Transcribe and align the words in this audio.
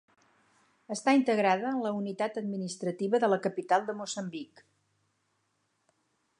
Està 0.95 1.13
integrada 1.17 1.73
en 1.73 1.83
la 1.83 1.91
unitat 1.97 2.41
administrativa 2.43 3.21
de 3.25 3.31
la 3.35 3.39
capital 3.45 3.87
de 3.91 3.99
Moçambic. 4.03 4.67